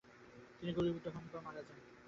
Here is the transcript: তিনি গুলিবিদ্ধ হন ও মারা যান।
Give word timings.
তিনি 0.57 0.71
গুলিবিদ্ধ 0.77 1.05
হন 1.15 1.23
ও 1.33 1.39
মারা 1.45 1.61
যান। 1.67 1.79